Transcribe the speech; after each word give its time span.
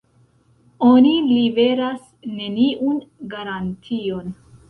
Oni 0.87 1.11
liveras 1.31 2.01
neniun 2.39 2.97
garantion. 3.35 4.35